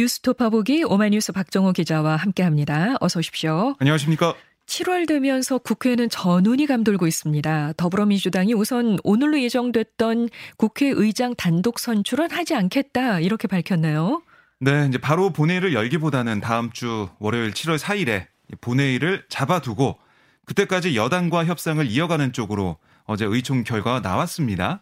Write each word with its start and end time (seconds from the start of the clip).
뉴스토파 0.00 0.48
보기 0.48 0.82
오마이뉴스 0.82 1.32
박정호 1.32 1.72
기자와 1.72 2.16
함께합니다. 2.16 2.96
어서 3.00 3.18
오십시오. 3.18 3.74
안녕하십니까? 3.80 4.34
7월 4.64 5.06
되면서 5.06 5.58
국회에는 5.58 6.08
전운이 6.08 6.66
감돌고 6.66 7.06
있습니다. 7.06 7.74
더불어민주당이 7.76 8.54
우선 8.54 8.96
오늘로 9.04 9.42
예정됐던 9.42 10.30
국회의장 10.56 11.34
단독 11.34 11.78
선출은 11.78 12.30
하지 12.30 12.54
않겠다 12.54 13.20
이렇게 13.20 13.46
밝혔나요? 13.46 14.22
네, 14.60 14.86
이제 14.88 14.96
바로 14.96 15.34
본회의를 15.34 15.74
열기보다는 15.74 16.40
다음 16.40 16.70
주 16.72 17.10
월요일 17.18 17.50
7월 17.50 17.78
4일에 17.78 18.26
본회의를 18.62 19.24
잡아두고 19.28 19.98
그때까지 20.46 20.96
여당과 20.96 21.44
협상을 21.44 21.84
이어가는 21.86 22.32
쪽으로 22.32 22.78
어제 23.04 23.26
의총 23.26 23.64
결과가 23.64 24.00
나왔습니다. 24.00 24.80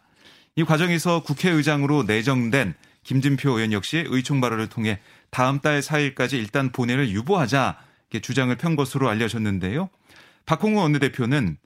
이 0.55 0.63
과정에서 0.63 1.23
국회의장으로 1.23 2.03
내정된 2.03 2.73
김진표 3.09 3.53
의원 3.53 3.73
역시 3.73 4.03
의총 4.07 4.39
발언을 4.39 4.67
통해 4.67 4.99
다음 5.31 5.61
달 5.61 5.79
4일까지 5.79 6.33
일단 6.33 6.71
본회를 6.71 7.09
유보하자 7.09 7.79
주장을 8.21 8.55
편 8.55 8.75
것으로 8.75 9.09
알려졌는데요. 9.09 9.89
박홍우 10.45 10.79
원내대표는 10.79 11.57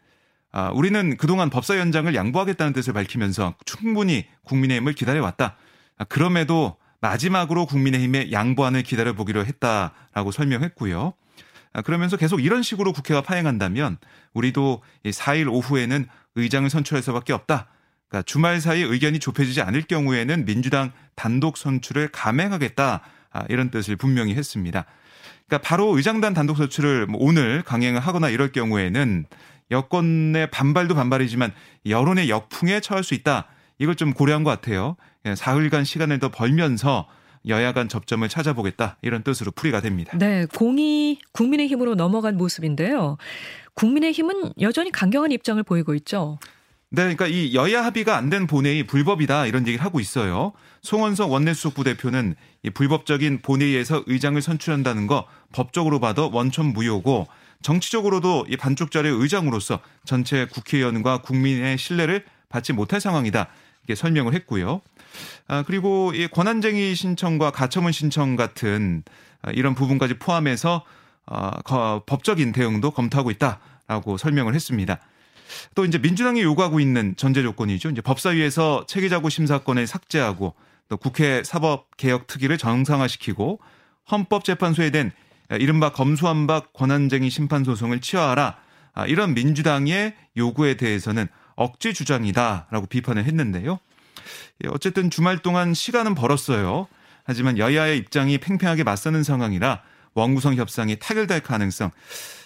아, 0.54 0.70
우리는 0.74 1.18
그동안 1.18 1.50
법사위원장을 1.50 2.16
양보하겠다는 2.16 2.72
뜻을 2.72 2.94
밝히면서 2.94 3.56
충분히 3.66 4.26
국민의힘을 4.44 4.94
기다려왔다. 4.94 5.58
아, 5.98 6.04
그럼에도 6.06 6.78
마지막으로 7.02 7.66
국민의힘의 7.66 8.32
양보안을 8.32 8.84
기다려보기로 8.84 9.46
했다라고 9.46 10.32
설명했고요. 10.32 11.14
아, 11.74 11.82
그러면서 11.82 12.16
계속 12.16 12.42
이런 12.42 12.64
식으로 12.64 12.94
국회가 12.94 13.22
파행한다면 13.22 13.98
우리도 14.34 14.82
4일 15.04 15.52
오후에는 15.52 16.08
의장을 16.36 16.70
선출할 16.70 17.04
수밖에 17.04 17.34
없다. 17.34 17.68
그러니까 18.14 18.22
주말 18.28 18.62
사이 18.62 18.82
의견이 18.84 19.18
좁혀지지 19.18 19.62
않을 19.62 19.82
경우에는 19.82 20.46
민주당 20.46 20.92
단독 21.16 21.58
선출을 21.58 22.10
감행하겠다 22.10 23.02
아, 23.32 23.46
이런 23.50 23.72
뜻을 23.72 23.96
분명히 23.96 24.36
했습니다. 24.36 24.86
그러니까 25.48 25.68
바로 25.68 25.98
의장단 25.98 26.36
단독 26.36 26.56
선출을 26.58 27.08
뭐 27.08 27.20
오늘 27.24 27.64
강행을 27.64 28.00
하거나 28.00 28.30
이럴 28.30 28.52
경우에는 28.52 29.26
여권의 29.72 30.52
반발도 30.52 30.94
반발이지만 30.94 31.52
여론의 31.88 32.30
역풍에 32.30 32.82
처할 32.82 33.04
수 33.04 33.16
있다. 33.16 33.48
이걸 33.80 33.96
좀 33.96 34.14
고려한 34.14 34.44
것 34.44 34.52
같아요. 34.52 34.96
사흘간 35.36 35.84
시간을 35.84 36.20
더 36.20 36.30
벌면서 36.30 37.08
여야 37.48 37.74
간 37.74 37.90
접점을 37.90 38.30
찾아보겠다 38.30 38.98
이런 39.02 39.24
뜻으로 39.24 39.50
풀이가 39.50 39.82
됩니다. 39.82 40.16
네, 40.20 40.46
공이 40.46 41.20
국민의힘으로 41.32 41.96
넘어간 41.96 42.38
모습인데요. 42.38 43.18
국민의힘은 43.74 44.54
여전히 44.62 44.92
강경한 44.92 45.32
입장을 45.32 45.62
보이고 45.64 45.96
있죠. 45.96 46.38
네, 46.96 47.02
그러니까 47.02 47.26
이 47.26 47.56
여야 47.56 47.84
합의가 47.84 48.16
안 48.16 48.30
된 48.30 48.46
본회의 48.46 48.84
불법이다 48.86 49.48
이런 49.48 49.66
얘기를 49.68 49.84
하고 49.84 50.00
있어요. 50.00 50.54
송원석 50.84 51.32
원내수석 51.32 51.74
부대표는 51.74 52.36
이 52.62 52.70
불법적인 52.70 53.42
본회의에서 53.42 54.04
의장을 54.06 54.40
선출한다는 54.40 55.08
거 55.08 55.26
법적으로 55.54 56.00
봐도 56.00 56.30
원천 56.32 56.68
무효고 56.68 57.28
정치적으로도 57.64 58.46
이 58.48 58.58
반쪽짜리 58.58 59.10
의장으로서 59.10 59.80
전체 60.06 60.46
국회의원과 60.46 61.24
국민의 61.24 61.80
신뢰를 61.80 62.26
받지 62.50 62.74
못할 62.74 63.02
상황이다 63.02 63.48
이렇게 63.88 63.96
설명을 63.96 64.36
했고요. 64.36 64.82
아, 65.48 65.64
그리고 65.66 66.12
이 66.14 66.28
권한쟁의 66.28 66.94
신청과 66.94 67.50
가처분 67.52 67.92
신청 67.92 68.36
같은 68.36 69.04
아, 69.42 69.50
이런 69.52 69.74
부분까지 69.74 70.20
포함해서 70.20 70.84
어, 71.26 72.02
법적인 72.06 72.52
대응도 72.52 72.92
검토하고 72.92 73.32
있다라고 73.32 74.18
설명을 74.18 74.54
했습니다. 74.54 75.00
또 75.76 75.86
이제 75.86 75.98
민주당이 75.98 76.42
요구하고 76.42 76.80
있는 76.80 77.16
전제 77.18 77.42
조건이죠. 77.42 77.90
이제 77.90 78.02
법사위에서 78.02 78.86
체계자구 78.88 79.30
심사권을 79.30 79.88
삭제하고 79.88 80.56
또 80.90 80.98
국회 80.98 81.44
사법 81.44 81.96
개혁 81.98 82.28
특위를 82.28 82.58
정상화시키고 82.58 83.60
헌법재판소에 84.12 84.90
된 84.92 85.12
이른바 85.52 85.92
검수한박 85.92 86.74
권한쟁의 86.74 87.30
심판 87.30 87.64
소송을 87.64 88.02
취하하라. 88.02 88.58
아, 88.96 89.06
이런 89.08 89.34
민주당의 89.34 90.16
요구에 90.38 90.76
대해서는 90.76 91.28
억지 91.56 91.94
주장이다라고 91.94 92.88
비판을 92.88 93.26
했는데요. 93.26 93.80
예, 94.64 94.70
어쨌든 94.70 95.10
주말 95.10 95.40
동안 95.40 95.74
시간은 95.74 96.16
벌었어요. 96.16 96.88
하지만 97.24 97.58
여야의 97.58 97.98
입장이 97.98 98.38
팽팽하게 98.38 98.84
맞서는 98.84 99.24
상황이라 99.24 99.82
원구성 100.14 100.56
협상이 100.56 100.98
타결될 101.00 101.42
가능성 101.42 101.92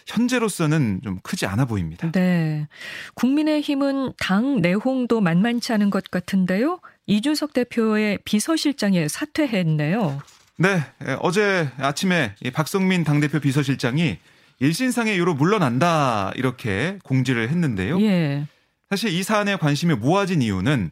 현재로서는 0.05 1.01
좀 1.03 1.19
크지 1.21 1.45
않아 1.45 1.65
보입니다. 1.65 2.11
네. 2.11 2.67
국민의힘은 3.15 4.13
당 4.17 4.61
내홍도 4.61 5.19
만만치 5.19 5.73
않은 5.73 5.89
것 5.89 6.09
같은데요. 6.09 6.79
이준석 7.07 7.53
대표의 7.53 8.19
비서실장이 8.23 9.09
사퇴했네요. 9.09 10.21
네. 10.59 10.81
어제 11.19 11.69
아침에 11.77 12.35
박성민 12.53 13.03
당대표 13.03 13.39
비서실장이 13.39 14.17
일신상의 14.59 15.15
이유로 15.15 15.35
물러난다 15.35 16.31
이렇게 16.35 16.97
공지를 17.03 17.49
했는데요. 17.49 18.01
예. 18.01 18.47
사실 18.89 19.11
이 19.11 19.21
사안에 19.23 19.57
관심이 19.57 19.93
모아진 19.93 20.41
이유는 20.41 20.91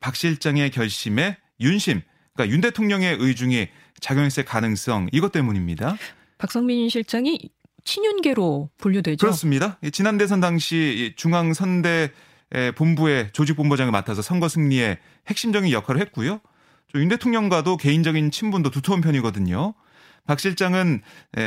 박 0.00 0.14
실장의 0.16 0.70
결심에 0.70 1.36
윤심, 1.60 2.00
그러니까 2.32 2.54
윤 2.54 2.60
대통령의 2.60 3.16
의중이 3.18 3.68
작용했을 4.02 4.44
가능성 4.44 5.08
이것 5.12 5.32
때문입니다. 5.32 5.96
박성민 6.36 6.90
실장이 6.90 7.38
친윤계로 7.84 8.70
분류되죠. 8.76 9.16
그렇습니다. 9.16 9.78
지난 9.92 10.18
대선 10.18 10.40
당시 10.40 11.14
중앙선대 11.16 12.10
본부의 12.74 13.30
조직본부장을 13.32 13.90
맡아서 13.90 14.20
선거 14.20 14.48
승리에 14.48 14.98
핵심적인 15.28 15.70
역할을 15.72 16.00
했고요. 16.02 16.40
윤 16.94 17.08
대통령과도 17.08 17.78
개인적인 17.78 18.30
친분도 18.30 18.70
두터운 18.70 19.00
편이거든요. 19.00 19.72
박 20.26 20.38
실장은 20.38 21.00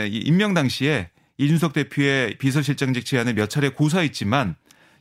임명 0.10 0.54
당시에 0.54 1.12
이준석 1.38 1.74
대표의 1.74 2.38
비서실장직 2.38 3.06
제안을 3.06 3.36
몇 3.36 3.50
차례 3.50 3.70
고사했지만 3.70 4.56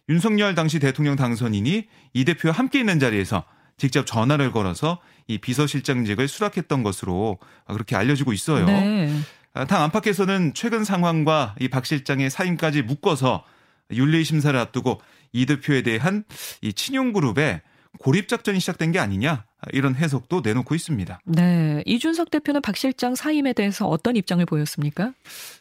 윤석열 0.08 0.54
당시 0.54 0.78
대통령 0.80 1.16
당선인이 1.16 1.88
이 2.12 2.24
대표와 2.24 2.52
함께 2.52 2.80
있는 2.80 2.98
자리에서 2.98 3.44
직접 3.76 4.06
전화를 4.06 4.52
걸어서 4.52 4.98
이 5.26 5.38
비서실장직을 5.38 6.28
수락했던 6.28 6.82
것으로 6.82 7.38
그렇게 7.66 7.96
알려지고 7.96 8.32
있어요. 8.32 8.66
네. 8.66 9.10
아, 9.54 9.64
당 9.64 9.82
안팎에서는 9.84 10.52
최근 10.54 10.84
상황과 10.84 11.54
이 11.60 11.68
박 11.68 11.86
실장의 11.86 12.28
사임까지 12.30 12.82
묶어서 12.82 13.44
윤리 13.92 14.24
심사를 14.24 14.58
앞두고 14.58 15.00
이 15.32 15.46
대표에 15.46 15.82
대한 15.82 16.24
이 16.62 16.72
친용 16.72 17.12
그룹의 17.12 17.60
고립 18.00 18.26
작전이 18.28 18.58
시작된 18.58 18.90
게 18.90 18.98
아니냐 18.98 19.44
이런 19.72 19.94
해석도 19.94 20.40
내놓고 20.44 20.74
있습니다. 20.74 21.20
네, 21.26 21.82
이준석 21.86 22.30
대표는 22.32 22.60
박 22.60 22.76
실장 22.76 23.14
사임에 23.14 23.52
대해서 23.52 23.86
어떤 23.86 24.16
입장을 24.16 24.44
보였습니까? 24.46 25.12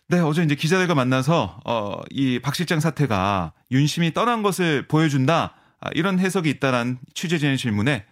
네, 0.08 0.20
어제 0.20 0.44
이제 0.44 0.56
기자들과 0.56 0.96
만나서 0.96 1.60
어, 1.66 2.02
이 2.10 2.40
박 2.40 2.56
실장 2.56 2.80
사태가 2.80 3.54
윤심이 3.72 4.14
떠난 4.14 4.42
것을 4.42 4.88
보여준다 4.88 5.54
아, 5.56 5.63
이런 5.94 6.20
해석이 6.20 6.50
있다란 6.50 6.98
취재진의 7.14 7.58
질문에 7.58 8.06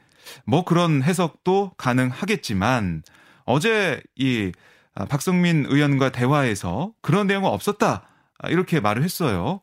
뭐 0.46 0.64
그런 0.64 1.04
해석도 1.04 1.74
가능하겠지만 1.78 3.04
어제 3.46 4.02
이 4.16 4.52
아, 4.94 5.06
박성민 5.06 5.66
의원과 5.70 6.12
대화에서 6.12 6.92
그런 7.02 7.28
내용은 7.28 7.50
없었다. 7.50 8.04
아, 8.40 8.50
이렇게 8.50 8.80
말을 8.80 9.04
했어요. 9.04 9.62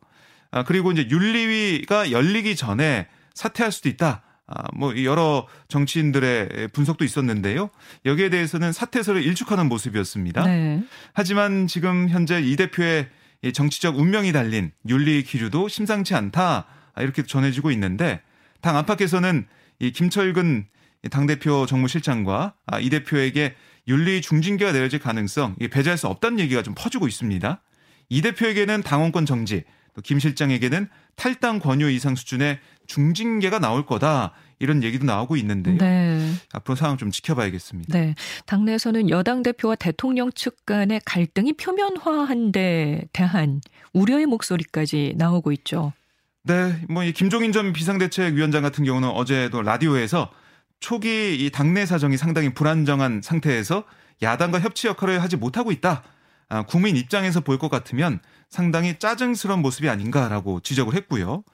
아, 0.51 0.65
그리고 0.65 0.91
이제 0.93 1.07
윤리위가 1.11 2.11
열리기 2.11 2.57
전에 2.57 3.09
사퇴할 3.35 3.71
수도 3.73 3.89
있다. 3.89 4.23
뭐 4.75 4.95
여러 5.05 5.47
정치인들의 5.69 6.69
분석도 6.73 7.05
있었는데요. 7.05 7.69
여기에 8.07 8.31
대해서는 8.31 8.73
사퇴서를 8.73 9.23
일축하는 9.23 9.69
모습이었습니다. 9.69 10.43
네. 10.47 10.83
하지만 11.13 11.67
지금 11.67 12.09
현재 12.09 12.41
이 12.41 12.57
대표의 12.57 13.09
정치적 13.53 13.99
운명이 13.99 14.33
달린 14.33 14.73
윤리 14.89 15.23
기류도 15.23 15.69
심상치 15.69 16.15
않다. 16.15 16.65
이렇게 17.03 17.23
전해지고 17.23 17.71
있는데 17.73 18.21
당 18.61 18.77
안팎에서는 18.77 19.47
이 19.81 19.93
김철근 19.93 20.67
당대표 21.11 21.67
정무실장과 21.67 22.55
이 22.81 22.91
대표에게 22.91 23.55
윤리 23.87 24.21
중징계가 24.21 24.73
내려질 24.73 24.99
가능성 24.99 25.57
배제할 25.71 25.97
수 25.97 26.09
없다는 26.09 26.41
얘기가 26.41 26.63
좀 26.63 26.75
퍼지고 26.77 27.09
있습니다. 27.09 27.63
이 28.11 28.23
대표에게는 28.23 28.83
당원권 28.83 29.27
정지, 29.27 29.65
또 29.95 30.03
김 30.03 30.19
실장에게는 30.19 30.89
탈당 31.17 31.59
권유 31.59 31.91
이상 31.91 32.15
수준의 32.15 32.61
중징계가 32.87 33.59
나올 33.59 33.85
거다. 33.85 34.33
이런 34.61 34.83
얘기도 34.83 35.07
나오고 35.07 35.37
있는데요. 35.37 35.77
네. 35.79 36.33
앞으로 36.53 36.75
상황 36.75 36.97
좀 36.97 37.11
지켜봐야겠습니다. 37.11 37.97
네. 37.97 38.15
당내에서는 38.47 39.09
여당 39.11 39.43
대표와 39.43 39.77
대통령 39.77 40.33
측 40.33 40.67
간의 40.67 41.01
갈등이 41.05 41.53
표면화한 41.55 42.53
데 42.53 43.05
대한 43.13 43.61
우려의 43.93 44.27
목소리까지 44.27 45.15
나오고 45.17 45.53
있죠. 45.53 45.93
네. 46.49 46.81
뭐, 46.89 47.05
이 47.05 47.13
김종인 47.13 47.53
전 47.53 47.75
비상대책위원장 47.75 48.63
같은 48.63 48.83
경우는 48.83 49.11
어제도 49.11 49.61
라디오에서 49.61 50.31
초기 50.81 51.37
이 51.45 51.51
당내 51.51 51.85
사정이 51.85 52.17
상당히 52.17 52.55
불안정한 52.55 53.21
상태에서 53.23 53.85
야당과 54.23 54.61
협치 54.61 54.87
역할을 54.87 55.21
하지 55.23 55.37
못하고 55.37 55.73
있다. 55.73 56.03
아, 56.49 56.63
국민 56.63 56.97
입장에서 56.97 57.41
볼 57.43 57.59
것 57.59 57.69
같으면 57.71 58.21
상당히 58.49 58.99
짜증스러운 58.99 59.61
모습이 59.61 59.91
아닌가라고 59.91 60.61
지적을 60.61 60.95
했고요. 60.95 61.45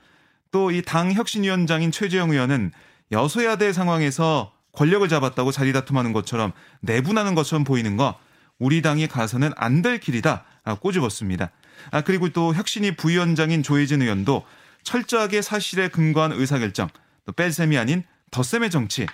또 0.53 0.71
이 0.71 0.83
당 0.83 1.11
혁신위원장인 1.13 1.91
최재형 1.91 2.31
의원은 2.31 2.71
여소야대 3.11 3.73
상황에서 3.73 4.53
권력을 4.71 5.09
잡았다고 5.09 5.51
자리 5.51 5.73
다툼하는 5.73 6.13
것처럼 6.13 6.53
내분하는 6.83 7.35
것처럼 7.35 7.65
보이는 7.65 7.97
거 7.97 8.17
우리 8.61 8.81
당이 8.81 9.09
가서는 9.09 9.51
안 9.57 9.83
될 9.83 9.99
길이다 9.99 10.45
꼬집었습니다. 10.81 11.51
아 11.91 12.01
그리고 12.03 12.29
또 12.29 12.55
혁신이 12.55 12.95
부위원장인 12.95 13.65
조혜진 13.65 14.03
의원도 14.03 14.45
철저하게 14.85 15.43
사실에 15.43 15.89
근거한 15.89 16.33
의사결정, 16.33 16.89
또 17.27 17.33
뺄셈이 17.33 17.77
아닌 17.79 18.05
덧셈의 18.31 18.71
정치, 18.71 19.07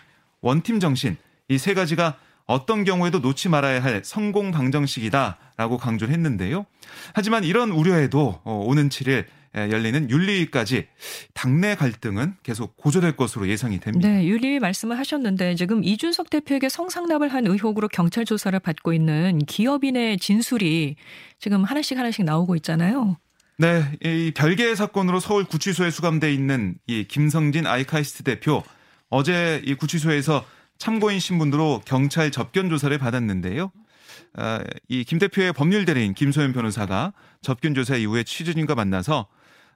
원팀 0.43 0.81
정신 0.81 1.17
이 1.49 1.59
세 1.59 1.75
가지가 1.75 2.17
어떤 2.47 2.83
경우에도 2.85 3.21
놓지 3.21 3.49
말아야 3.49 3.83
할 3.83 4.03
성공 4.05 4.51
방정식이다라고 4.51 5.79
강조를 5.79 6.13
했는데요. 6.13 6.67
하지만 7.15 7.45
이런 7.45 7.71
우려에도 7.71 8.41
어, 8.45 8.65
오는 8.67 8.89
7일 8.89 9.25
열리는 9.55 10.09
윤리위까지 10.09 10.87
당내 11.35 11.75
갈등은 11.75 12.35
계속 12.45 12.77
고조될 12.77 13.17
것으로 13.17 13.49
예상이 13.49 13.81
됩니다. 13.81 14.09
네, 14.09 14.25
윤리위 14.27 14.61
말씀을 14.61 14.97
하셨는데 14.99 15.57
지금 15.57 15.83
이준석 15.83 16.31
대표에게 16.31 16.69
성상납을 16.69 17.29
한 17.29 17.47
의혹으로 17.49 17.89
경찰 17.89 18.25
조사를 18.25 18.59
받고 18.61 18.93
있는 18.93 19.39
기업인의 19.47 20.19
진술이 20.19 20.95
지금 21.41 21.65
하나씩 21.65 21.99
하나씩 21.99 22.25
나오고 22.25 22.55
있잖아요. 22.57 23.17
네, 23.61 23.85
이 24.03 24.33
별개의 24.35 24.75
사건으로 24.75 25.21
서울 25.21 25.45
구치소에 25.45 25.91
수감돼 25.91 26.33
있는 26.33 26.77
이 26.87 27.05
김성진 27.07 27.67
아이카이스트 27.67 28.23
대표 28.23 28.65
어제 29.11 29.61
이 29.67 29.75
구치소에서 29.75 30.47
참고인 30.79 31.21
신분으로 31.21 31.83
경찰 31.85 32.31
접견 32.31 32.71
조사를 32.71 32.97
받았는데요. 32.97 33.71
아, 34.33 34.65
이김 34.89 35.19
대표의 35.19 35.53
법률 35.53 35.85
대리인 35.85 36.15
김소연 36.15 36.55
변호사가 36.55 37.13
접견 37.43 37.75
조사 37.75 37.97
이후에 37.97 38.23
취재진과 38.23 38.75
만나서 38.75 39.27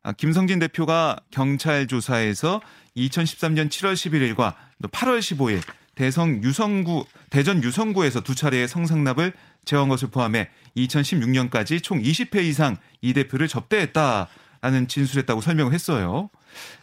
아, 0.02 0.12
김성진 0.12 0.60
대표가 0.60 1.18
경찰 1.30 1.86
조사에서 1.86 2.62
2013년 2.96 3.68
7월 3.68 3.92
11일과 3.92 4.54
8월 4.80 5.18
15일 5.18 5.60
대성 5.94 6.42
유성구 6.42 7.04
대전 7.28 7.62
유성구에서 7.62 8.22
두 8.22 8.34
차례의 8.34 8.66
성상납을 8.66 9.34
제어한 9.64 9.88
것을 9.88 10.08
포함해 10.08 10.48
2016년까지 10.76 11.82
총 11.82 12.02
20회 12.02 12.42
이상 12.44 12.76
이 13.00 13.12
대표를 13.12 13.48
접대했다라는 13.48 14.88
진술했다고 14.88 15.40
설명을 15.40 15.72
했어요. 15.72 16.30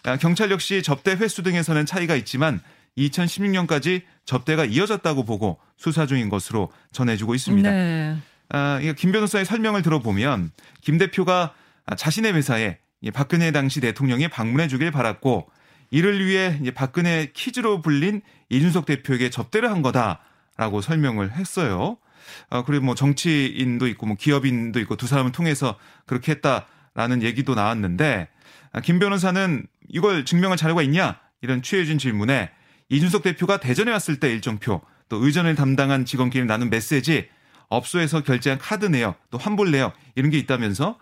아, 0.03 0.17
경찰 0.17 0.51
역시 0.51 0.83
접대 0.83 1.11
횟수 1.11 1.43
등에서는 1.43 1.85
차이가 1.85 2.15
있지만 2.15 2.61
2016년까지 2.97 4.03
접대가 4.25 4.65
이어졌다고 4.65 5.23
보고 5.23 5.59
수사 5.77 6.05
중인 6.05 6.29
것으로 6.29 6.71
전해지고 6.91 7.35
있습니다. 7.35 7.71
네. 7.71 8.17
아, 8.49 8.79
김 8.97 9.11
변호사의 9.11 9.45
설명을 9.45 9.81
들어보면 9.81 10.51
김 10.81 10.97
대표가 10.97 11.53
자신의 11.95 12.33
회사에 12.33 12.79
박근혜 13.13 13.51
당시 13.51 13.79
대통령이 13.79 14.27
방문해 14.27 14.67
주길 14.67 14.91
바랐고 14.91 15.49
이를 15.89 16.25
위해 16.25 16.59
박근혜 16.73 17.31
키즈로 17.33 17.81
불린 17.81 18.21
이준석 18.49 18.85
대표에게 18.85 19.29
접대를 19.29 19.71
한 19.71 19.81
거다라고 19.81 20.81
설명을 20.81 21.33
했어요. 21.33 21.97
아, 22.49 22.63
그리고 22.63 22.85
뭐 22.85 22.95
정치인도 22.95 23.87
있고 23.87 24.05
뭐 24.05 24.15
기업인도 24.15 24.79
있고 24.81 24.95
두 24.95 25.07
사람을 25.07 25.31
통해서 25.31 25.77
그렇게 26.05 26.33
했다라는 26.33 27.23
얘기도 27.23 27.55
나왔는데 27.55 28.27
아, 28.73 28.81
김 28.81 28.99
변호사는 28.99 29.65
이걸 29.89 30.25
증명할 30.25 30.57
자료가 30.57 30.81
있냐? 30.83 31.19
이런 31.41 31.61
취해진 31.61 31.97
질문에 31.97 32.51
이준석 32.89 33.23
대표가 33.23 33.59
대전에 33.59 33.91
왔을 33.91 34.19
때 34.19 34.31
일정표 34.31 34.81
또 35.09 35.25
의전을 35.25 35.55
담당한 35.55 36.05
직원끼리 36.05 36.45
나눈 36.45 36.69
메시지 36.69 37.27
업소에서 37.67 38.21
결제한 38.21 38.59
카드 38.59 38.85
내역 38.85 39.19
또 39.31 39.37
환불 39.37 39.71
내역 39.71 39.95
이런 40.15 40.29
게 40.29 40.37
있다면서 40.37 40.97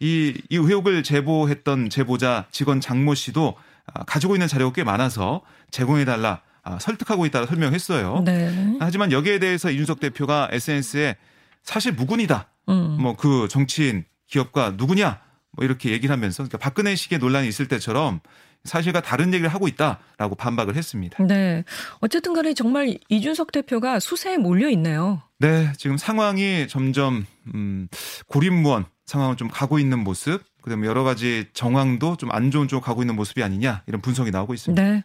이, 0.00 0.34
이 0.48 0.56
의혹을 0.56 1.02
제보했던 1.02 1.90
제보자 1.90 2.46
직원 2.50 2.80
장모 2.80 3.14
씨도 3.14 3.56
아, 3.94 4.04
가지고 4.04 4.34
있는 4.34 4.46
자료가 4.46 4.74
꽤 4.74 4.84
많아서 4.84 5.42
제공해달라 5.70 6.28
아, 6.30 6.47
설득하고 6.80 7.24
있다고 7.26 7.46
설명했어요. 7.46 8.22
네. 8.24 8.76
하지만 8.80 9.12
여기에 9.12 9.38
대해서 9.38 9.70
이준석 9.70 10.00
대표가 10.00 10.48
SNS에 10.52 11.16
사실 11.62 11.92
무근이다. 11.92 12.48
음. 12.68 12.96
뭐그 13.00 13.48
정치인 13.48 14.04
기업가 14.26 14.74
누구냐 14.76 15.20
뭐 15.52 15.64
이렇게 15.64 15.90
얘기를 15.90 16.12
하면서 16.12 16.42
그러니까 16.42 16.58
박근혜 16.58 16.94
식의 16.94 17.18
논란이 17.18 17.48
있을 17.48 17.66
때처럼 17.68 18.20
사실과 18.64 19.00
다른 19.00 19.32
얘기를 19.32 19.48
하고 19.48 19.68
있다라고 19.68 20.34
반박을 20.36 20.74
했습니다. 20.76 21.22
네. 21.24 21.64
어쨌든 22.00 22.34
간에 22.34 22.52
정말 22.54 22.98
이준석 23.08 23.52
대표가 23.52 24.00
수세에 24.00 24.36
몰려 24.36 24.68
있네요. 24.70 25.22
네. 25.38 25.72
지금 25.78 25.96
상황이 25.96 26.66
점점 26.68 27.24
음 27.54 27.88
고립무원 28.26 28.84
상황을 29.06 29.36
좀 29.36 29.48
가고 29.48 29.78
있는 29.78 30.00
모습, 30.00 30.42
그다음에 30.60 30.86
여러 30.86 31.02
가지 31.02 31.46
정황도 31.54 32.16
좀 32.16 32.28
안 32.30 32.50
좋은 32.50 32.68
쪽으로 32.68 32.84
가고 32.84 33.02
있는 33.02 33.16
모습이 33.16 33.42
아니냐 33.42 33.82
이런 33.86 34.02
분석이 34.02 34.30
나오고 34.30 34.52
있습니다. 34.52 34.82
네. 34.82 35.02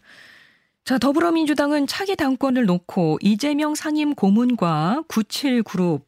자, 0.86 0.98
더불어민주당은 0.98 1.88
차기 1.88 2.16
당권을 2.16 2.66
놓고 2.66 3.20
이재명 3.22 3.74
상임 3.74 4.16
고문과 4.16 5.04
97 5.08 5.64
그룹 5.64 6.06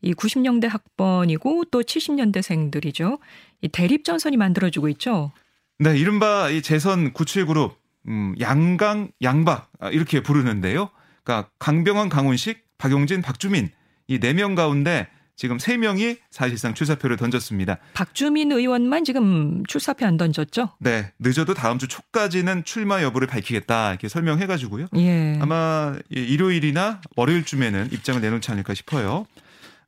이 0.00 0.12
90년대 0.14 0.68
학번이고 0.68 1.64
또 1.70 1.82
70년대생들이죠. 1.82 3.18
이 3.62 3.68
대립 3.68 4.04
전선이 4.04 4.36
만들어지고 4.36 4.88
있죠. 4.90 5.32
네, 5.78 5.96
이른바 5.98 6.48
이 6.50 6.62
재선 6.62 7.12
97 7.12 7.46
그룹 7.46 7.76
음, 8.08 8.34
양강 8.40 9.10
양박 9.22 9.70
아, 9.80 9.90
이렇게 9.90 10.22
부르는데요. 10.22 10.90
그러니까 11.22 11.50
강병원 11.58 12.08
강훈식, 12.08 12.64
박용진, 12.78 13.22
박주민 13.22 13.70
이 14.08 14.18
네 14.18 14.34
명 14.34 14.54
가운데 14.54 15.08
지금 15.36 15.56
3명이 15.56 16.18
사실상 16.30 16.74
출사표를 16.74 17.16
던졌습니다. 17.16 17.78
박주민 17.94 18.52
의원만 18.52 19.04
지금 19.04 19.64
출사표 19.66 20.06
안 20.06 20.16
던졌죠? 20.16 20.70
네. 20.78 21.12
늦어도 21.18 21.54
다음 21.54 21.78
주 21.78 21.88
초까지는 21.88 22.64
출마 22.64 23.02
여부를 23.02 23.26
밝히겠다 23.26 23.90
이렇게 23.90 24.08
설명해 24.08 24.46
가지고요. 24.46 24.86
예. 24.96 25.38
아마 25.40 25.94
일요일이나 26.08 27.00
월요일쯤에는 27.16 27.88
입장을 27.92 28.20
내놓지 28.20 28.50
않을까 28.50 28.74
싶어요. 28.74 29.26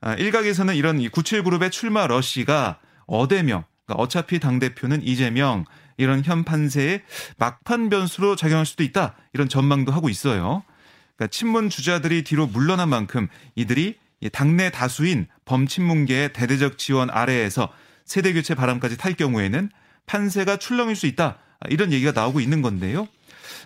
아, 0.01 0.15
일각에서는 0.15 0.75
이런 0.75 0.99
97그룹의 0.99 1.71
출마 1.71 2.07
러시가 2.07 2.79
어대명, 3.07 3.65
그러니까 3.87 4.03
어차피 4.03 4.41
당대표는 4.41 5.03
이재명 5.03 5.65
이런 5.97 6.23
현 6.25 6.45
판세에 6.45 7.03
막판 7.39 7.89
변수로 7.89 8.37
작용할 8.37 8.67
수도 8.67 8.83
있다 8.83 9.15
이런 9.33 9.49
전망도 9.49 9.93
하고 9.93 10.09
있어요. 10.09 10.65
그러니까 11.17 11.31
친문 11.31 11.71
주자들이 11.71 12.25
뒤로 12.25 12.47
물러난 12.47 12.89
만큼 12.89 13.29
이들이 13.55 13.97
당내 14.33 14.71
다수인 14.71 15.27
범친문계의 15.45 16.33
대대적 16.33 16.79
지원 16.79 17.11
아래에서 17.11 17.73
세대 18.05 18.33
교체 18.33 18.55
바람까지 18.55 18.97
탈 18.97 19.15
경우에는 19.15 19.71
판세가 20.07 20.57
출렁일 20.57 20.97
수 20.97 21.07
있다. 21.07 21.39
이런 21.69 21.93
얘기가 21.93 22.13
나오고 22.13 22.41
있는 22.41 22.63
건데요. 22.63 23.09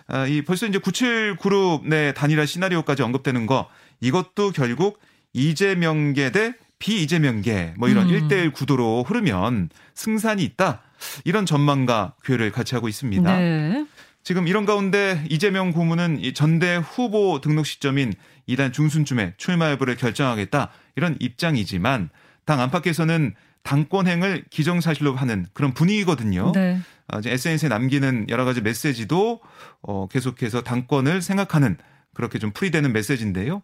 아, 0.07 0.25
이 0.27 0.41
벌써 0.41 0.65
이제 0.65 0.77
97 0.77 1.37
그룹 1.39 1.87
내 1.87 2.13
단일화 2.13 2.45
시나리오까지 2.45 3.03
언급되는 3.03 3.45
거 3.45 3.69
이것도 3.99 4.51
결국 4.51 4.99
이재명계 5.33 6.31
대 6.31 6.53
비이재명계 6.79 7.75
뭐 7.77 7.87
이런 7.87 8.09
음. 8.09 8.27
1대1 8.27 8.53
구도로 8.53 9.03
흐르면 9.03 9.69
승산이 9.93 10.43
있다. 10.43 10.81
이런 11.23 11.45
전망과 11.45 12.15
교회를 12.23 12.51
같이 12.51 12.75
하고 12.75 12.87
있습니다. 12.87 13.37
네. 13.37 13.85
지금 14.23 14.47
이런 14.47 14.65
가운데 14.65 15.23
이재명 15.29 15.71
고문은 15.71 16.19
이 16.19 16.33
전대 16.33 16.75
후보 16.75 17.41
등록 17.41 17.65
시점인 17.65 18.13
이달 18.45 18.71
중순쯤에 18.71 19.35
출마 19.37 19.71
여부를 19.71 19.95
결정하겠다 19.95 20.71
이런 20.95 21.17
입장이지만 21.19 22.09
당 22.45 22.59
안팎에서는 22.59 23.35
당권행을 23.63 24.45
기정사실로 24.49 25.15
하는 25.15 25.45
그런 25.53 25.73
분위기거든요. 25.73 26.51
네. 26.53 26.79
어, 27.07 27.19
SNS에 27.23 27.69
남기는 27.69 28.27
여러 28.29 28.45
가지 28.45 28.61
메시지도 28.61 29.41
어, 29.81 30.07
계속해서 30.07 30.61
당권을 30.61 31.21
생각하는 31.21 31.77
그렇게 32.13 32.39
좀 32.39 32.51
풀이되는 32.51 32.91
메시지인데요. 32.91 33.61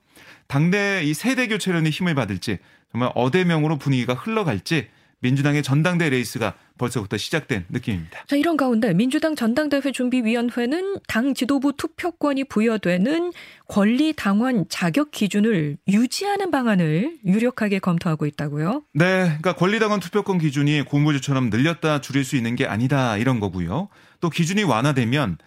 당내 0.48 1.04
이 1.04 1.14
세대 1.14 1.48
교체론이 1.48 1.90
힘을 1.90 2.16
받을지 2.16 2.60
정말 2.92 3.12
어대명으로 3.16 3.78
분위기가 3.78 4.14
흘러갈지 4.14 4.88
민주당의 5.20 5.64
전당대회 5.64 6.10
레이스가 6.10 6.54
벌써부터 6.78 7.18
시작된 7.18 7.66
느낌입니다. 7.70 8.26
자, 8.28 8.36
이런 8.36 8.56
가운데 8.56 8.94
민주당 8.94 9.36
전당대회 9.36 9.92
준비위원회는 9.92 11.00
당 11.08 11.34
지도부 11.34 11.74
투표권이 11.76 12.44
부여되는 12.46 13.32
권리 13.68 14.14
당원 14.14 14.66
자격 14.70 15.10
기준을 15.10 15.78
유지하는 15.88 16.52
방안을 16.52 17.18
유력하게 17.26 17.80
검토하고 17.80 18.28
있다고요? 18.28 18.84
네, 18.94 19.24
그러니까 19.26 19.56
권리 19.56 19.80
당원 19.80 20.00
투표권 20.00 20.38
기준이 20.38 20.84
고무줄처럼 20.84 21.50
늘렸다 21.50 22.02
줄일 22.02 22.24
수 22.24 22.36
있는 22.36 22.56
게 22.56 22.68
아니다 22.68 23.18
이런 23.18 23.40
거고요. 23.40 23.90
또 24.20 24.30
기준이 24.30 24.64
완화되면 24.64 25.38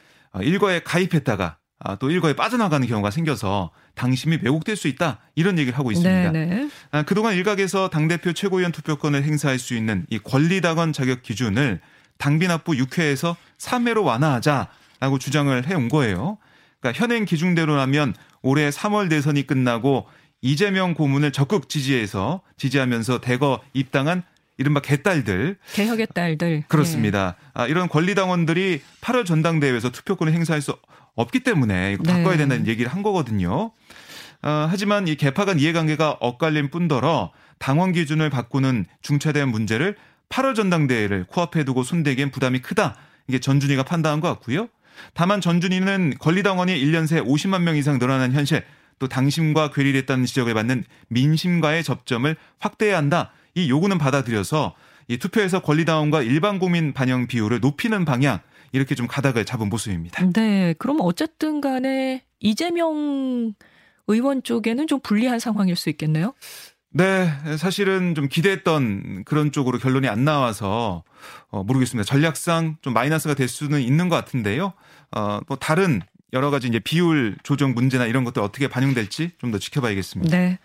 일과에 0.43 0.81
가입했다가 0.81 1.59
아, 1.82 1.96
또 1.96 2.10
일거에 2.10 2.34
빠져나가는 2.34 2.87
경우가 2.87 3.10
생겨서 3.10 3.70
당심이 3.94 4.38
왜곡될 4.42 4.76
수 4.76 4.87
있다 4.87 5.18
이런 5.34 5.58
얘기를 5.58 5.78
하고 5.78 5.90
있습니다. 5.90 6.30
네네. 6.30 6.68
아, 6.90 7.02
그동안 7.02 7.34
일각에서 7.34 7.88
당 7.88 8.06
대표 8.06 8.32
최고위원 8.32 8.70
투표권을 8.70 9.25
행사할 9.25 9.58
수 9.58 9.75
있는 9.75 10.04
이 10.10 10.18
권리당원 10.18 10.92
자격 10.92 11.22
기준을 11.22 11.80
당비납부 12.18 12.72
6회에서 12.72 13.34
3회로 13.58 14.04
완화하자라고 14.04 15.18
주장을 15.18 15.66
해온 15.66 15.88
거예요. 15.88 16.37
그러니까 16.80 17.02
현행 17.02 17.25
기준대로라면 17.25 18.14
올해 18.42 18.68
3월 18.68 19.08
대선이 19.08 19.46
끝나고 19.46 20.06
이재명 20.42 20.92
고문을 20.94 21.32
적극 21.32 21.70
지지해서 21.70 22.42
지지하면서 22.58 23.22
대거 23.22 23.60
입당한 23.72 24.22
이른바 24.58 24.80
개딸들. 24.80 25.56
개혁의 25.72 26.08
딸들. 26.12 26.64
그렇습니다. 26.68 27.37
네. 27.38 27.50
아, 27.54 27.66
이런 27.66 27.88
권리당원들이 27.88 28.82
8월 29.00 29.25
전당대회에서 29.25 29.90
투표권을 29.90 30.34
행사할 30.34 30.60
수 30.60 30.76
없기 31.14 31.40
때문에 31.40 31.93
이거 31.93 32.02
바꿔야 32.02 32.33
네. 32.33 32.38
된다는 32.38 32.67
얘기를 32.67 32.90
한 32.90 33.02
거거든요. 33.02 33.73
어, 34.43 34.67
하지만 34.71 35.07
이 35.09 35.17
개파 35.17 35.45
간 35.45 35.59
이해관계가 35.59 36.17
엇갈린 36.21 36.71
뿐더러 36.71 37.33
당원 37.59 37.93
기준을 37.93 38.31
바꾸는 38.31 38.87
중차대한 39.02 39.50
문제를 39.50 39.97
8월 40.31 40.55
전당대회를 40.55 41.25
코앞에 41.25 41.64
두고 41.64 41.83
손대기엔 41.83 42.31
부담이 42.31 42.61
크다. 42.61 42.97
이게 43.29 43.38
전준희가 43.38 43.83
판단한 43.83 44.21
것 44.21 44.29
같고요. 44.29 44.69
다만 45.14 45.40
전준희는 45.40 46.14
권리당원이 46.19 46.75
1년 46.85 47.07
새 47.07 47.21
50만 47.21 47.62
명 47.62 47.76
이상 47.76 47.99
늘어난 47.99 48.33
현실, 48.33 48.64
또 48.99 49.09
당심과 49.09 49.71
괴리됐다는 49.71 50.26
지적을 50.26 50.55
받는 50.55 50.85
민심과의 51.09 51.83
접점을 51.85 52.35
확대해야 52.59 52.97
한다. 52.97 53.33
이 53.55 53.69
요구는 53.69 53.99
받아들여서 53.99 54.75
이 55.09 55.19
투표에서 55.19 55.61
권리당원과 55.61 56.23
일반 56.23 56.59
국민 56.59 56.93
반영 56.93 57.26
비율을 57.26 57.61
높이는 57.61 58.05
방향 58.05 58.40
이렇게 58.73 58.95
좀 58.95 59.07
가닥을 59.07 59.45
잡은 59.45 59.69
모습입니다. 59.69 60.25
네, 60.33 60.75
그럼 60.79 60.99
어쨌든 61.00 61.61
간에 61.61 62.25
이재명 62.39 63.55
의원 64.07 64.43
쪽에는 64.43 64.87
좀 64.87 65.00
불리한 65.00 65.39
상황일 65.39 65.77
수 65.77 65.89
있겠네요. 65.91 66.35
네, 66.93 67.31
사실은 67.59 68.15
좀 68.17 68.29
기대했던 68.29 69.23
그런 69.25 69.53
쪽으로 69.53 69.79
결론이 69.79 70.09
안 70.09 70.25
나와서 70.25 71.05
어, 71.50 71.62
모르겠습니다. 71.62 72.05
전략상 72.05 72.79
좀 72.83 72.93
마이너스가 72.95 73.35
될 73.35 73.47
수는 73.49 73.81
있는 73.81 74.09
것 74.09 74.17
같은데요. 74.17 74.73
어, 75.12 75.41
뭐 75.47 75.57
다른 75.57 76.03
여러 76.33 76.50
가지 76.50 76.69
이제 76.69 76.79
비율 76.81 77.37
조정 77.43 77.75
문제나 77.75 78.07
이런 78.07 78.25
것들 78.25 78.43
어떻게 78.43 78.69
반영될지 78.69 79.33
좀 79.39 79.50
더 79.53 79.59
지켜봐야겠습니다. 79.59 80.37
네. 80.37 80.59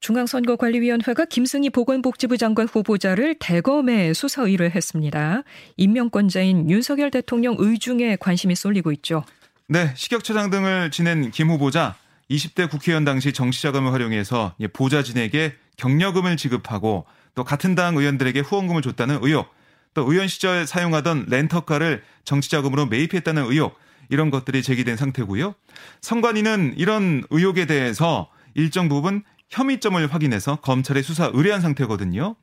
중앙선거관리위원회가 0.00 1.24
김승희 1.24 1.70
보건복지부 1.70 2.38
장관 2.38 2.66
후보자를 2.68 3.34
대검에 3.38 4.12
수사 4.14 4.42
의뢰 4.42 4.70
했습니다. 4.70 5.42
임명권자인 5.76 6.70
윤석열 6.70 7.10
대통령 7.10 7.56
의중에 7.58 8.16
관심이 8.16 8.54
쏠리고 8.54 8.92
있죠. 8.92 9.24
네, 9.68 9.92
식약처장 9.96 10.50
등을 10.50 10.90
지낸 10.90 11.30
김 11.30 11.50
후보자 11.50 11.96
20대 12.30 12.70
국회의원 12.70 13.04
당시 13.04 13.32
정치자금을 13.32 13.92
활용해서 13.92 14.54
보좌진에게 14.72 15.54
경력금을 15.76 16.36
지급하고 16.36 17.06
또 17.34 17.44
같은 17.44 17.74
당 17.74 17.96
의원들에게 17.96 18.40
후원금을 18.40 18.82
줬다는 18.82 19.18
의혹, 19.22 19.48
또 19.94 20.10
의원 20.10 20.28
시절 20.28 20.66
사용하던 20.66 21.26
렌터카를 21.28 22.02
정치자금으로 22.24 22.86
매입했다는 22.86 23.44
의혹, 23.44 23.78
이런 24.10 24.30
것들이 24.30 24.62
제기된 24.62 24.96
상태고요. 24.96 25.54
선관위는 26.00 26.74
이런 26.76 27.22
의혹에 27.30 27.66
대해서 27.66 28.28
일정 28.54 28.88
부분 28.88 29.22
혐의점을 29.50 30.06
확인해서 30.12 30.56
검찰에 30.56 31.02
수사 31.02 31.30
의뢰한 31.32 31.60
상태거든요. 31.60 32.36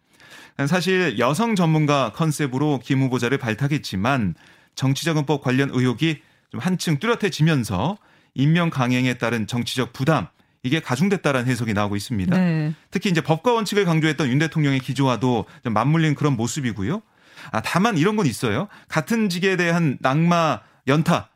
사실 0.68 1.20
여성 1.20 1.56
전문가 1.56 2.12
컨셉으로 2.14 2.80
김 2.84 3.02
후보자를 3.02 3.38
발탁했지만 3.38 4.36
정치자금법 4.76 5.42
관련 5.42 5.70
의혹이 5.72 6.22
좀 6.52 6.60
한층 6.60 7.00
뚜렷해지면서 7.00 7.98
임명 8.34 8.70
강행에 8.70 9.16
따른 9.16 9.48
정치적 9.48 9.94
부담 9.94 10.28
이게 10.64 10.80
가중됐다라는 10.80 11.50
해석이 11.50 11.74
나오고 11.74 11.96
있습니다. 11.96 12.36
네. 12.38 12.74
특히 12.90 13.10
이제 13.10 13.22
법과 13.22 13.54
원칙을 13.54 13.86
강조했던 13.86 14.30
윤 14.30 14.40
대통령의 14.40 14.80
기조와도 14.80 15.46
좀 15.64 15.74
맞물린 15.74 16.16
그런 16.16 16.36
모습이고요. 16.36 17.02
아, 17.52 17.62
다만 17.62 17.98
이런 17.98 18.16
건 18.16 18.26
있어요. 18.26 18.68
같은 18.88 19.30
직에 19.30 19.58
대한 19.58 19.98
낙마 20.02 20.62
연타 20.88 21.16
아, 21.16 21.28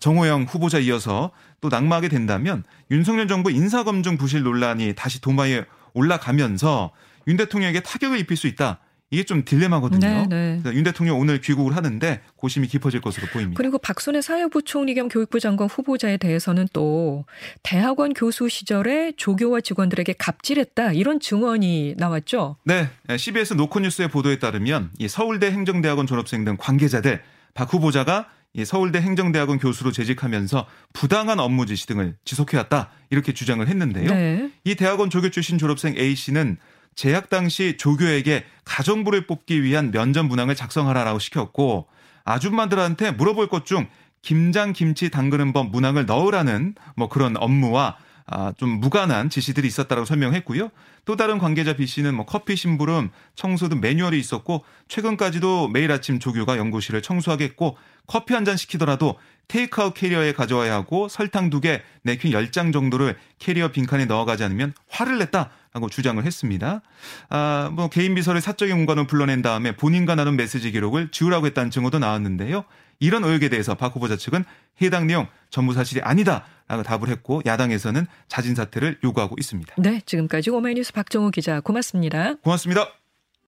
정호영 0.00 0.44
후보자 0.44 0.78
이어서 0.78 1.30
또 1.60 1.68
낙마하게 1.68 2.08
된다면 2.08 2.64
윤석열 2.90 3.28
정부 3.28 3.50
인사검증 3.50 4.16
부실 4.18 4.42
논란이 4.42 4.94
다시 4.94 5.20
도마에 5.20 5.64
올라가면서 5.94 6.92
윤 7.26 7.36
대통령에게 7.36 7.80
타격을 7.80 8.18
입힐 8.18 8.36
수 8.36 8.46
있다. 8.46 8.80
이게 9.10 9.22
좀 9.22 9.42
딜레마거든요. 9.42 10.26
네, 10.28 10.60
네. 10.62 10.70
윤 10.74 10.84
대통령 10.84 11.18
오늘 11.18 11.40
귀국을 11.40 11.74
하는데 11.74 12.20
고심이 12.36 12.68
깊어질 12.68 13.00
것으로 13.00 13.26
보입니다. 13.28 13.56
그리고 13.56 13.78
박순애 13.78 14.20
사회부 14.20 14.62
총리 14.64 14.92
겸 14.92 15.08
교육부 15.08 15.40
장관 15.40 15.66
후보자에 15.66 16.18
대해서는 16.18 16.68
또 16.74 17.24
대학원 17.62 18.12
교수 18.12 18.50
시절에 18.50 19.12
조교와 19.16 19.62
직원들에게 19.62 20.12
갑질했다 20.18 20.92
이런 20.92 21.20
증언이 21.20 21.94
나왔죠. 21.96 22.56
네, 22.64 22.90
CBS 23.16 23.54
노컷뉴스의 23.54 24.08
보도에 24.08 24.38
따르면 24.38 24.90
이 24.98 25.08
서울대 25.08 25.50
행정대학원 25.52 26.06
졸업생 26.06 26.44
등 26.44 26.58
관계자들 26.58 27.22
박 27.54 27.72
후보자가 27.72 28.28
이 28.28 28.37
서울대 28.64 29.00
행정대학원 29.00 29.58
교수로 29.58 29.92
재직하면서 29.92 30.66
부당한 30.92 31.40
업무 31.40 31.66
지시 31.66 31.86
등을 31.86 32.16
지속해왔다 32.24 32.90
이렇게 33.10 33.32
주장을 33.32 33.66
했는데요. 33.66 34.10
네. 34.10 34.50
이 34.64 34.74
대학원 34.74 35.10
조교 35.10 35.30
출신 35.30 35.58
졸업생 35.58 35.96
A 35.96 36.14
씨는 36.14 36.56
재학 36.94 37.30
당시 37.30 37.76
조교에게 37.78 38.44
가정부를 38.64 39.26
뽑기 39.26 39.62
위한 39.62 39.90
면접 39.92 40.24
문항을 40.24 40.54
작성하라라고 40.56 41.18
시켰고 41.18 41.86
아줌마들한테 42.24 43.12
물어볼 43.12 43.48
것 43.48 43.64
중 43.64 43.86
김장 44.22 44.72
김치 44.72 45.10
담그는 45.10 45.52
법 45.52 45.70
문항을 45.70 46.06
넣으라는 46.06 46.74
뭐 46.96 47.08
그런 47.08 47.36
업무와 47.36 47.96
아, 48.30 48.52
좀 48.58 48.68
무관한 48.68 49.30
지시들이 49.30 49.66
있었다고 49.68 50.04
설명했고요. 50.04 50.68
또 51.06 51.16
다른 51.16 51.38
관계자 51.38 51.74
B 51.74 51.86
씨는 51.86 52.14
뭐 52.14 52.26
커피 52.26 52.56
심부름, 52.56 53.10
청소 53.34 53.70
등 53.70 53.80
매뉴얼이 53.80 54.18
있었고 54.18 54.64
최근까지도 54.88 55.68
매일 55.68 55.90
아침 55.90 56.18
조교가 56.18 56.58
연구실을 56.58 57.00
청소하겠고 57.00 57.78
커피 58.08 58.34
한 58.34 58.44
잔 58.44 58.56
시키더라도 58.56 59.16
테이크아웃 59.46 59.94
캐리어에 59.94 60.32
가져와야 60.32 60.74
하고 60.74 61.08
설탕 61.08 61.48
두 61.48 61.60
개, 61.60 61.80
네킨 62.02 62.32
10장 62.32 62.72
정도를 62.72 63.16
캐리어 63.38 63.68
빈칸에 63.68 64.04
넣어가지 64.06 64.42
않으면 64.44 64.74
화를 64.90 65.18
냈다. 65.18 65.50
하고 65.70 65.88
주장을 65.90 66.22
했습니다. 66.24 66.80
아, 67.28 67.70
뭐 67.72 67.88
개인 67.88 68.14
비서를 68.14 68.40
사적인 68.40 68.74
공간으로 68.74 69.06
불러낸 69.06 69.42
다음에 69.42 69.76
본인과 69.76 70.14
나눈 70.16 70.36
메시지 70.36 70.70
기록을 70.72 71.10
지우라고 71.10 71.46
했다는 71.46 71.70
증거도 71.70 71.98
나왔는데요. 71.98 72.64
이런 73.00 73.22
의혹에 73.24 73.48
대해서 73.48 73.74
박 73.74 73.94
후보자 73.94 74.16
측은 74.16 74.44
해당 74.82 75.06
내용 75.06 75.28
전부 75.50 75.72
사실이 75.74 76.00
아니다라고 76.02 76.82
답을 76.84 77.08
했고 77.08 77.42
야당에서는 77.46 78.06
자진 78.28 78.54
사퇴를 78.54 78.98
요구하고 79.04 79.36
있습니다. 79.38 79.74
네, 79.78 80.00
지금까지 80.04 80.50
오마이뉴스 80.50 80.92
박정우 80.94 81.30
기자 81.30 81.60
고맙습니다. 81.60 82.34
고맙습니다. 82.36 82.88